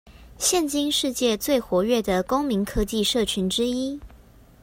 [0.39, 3.99] 現今世界最活躍的公民科技社群之一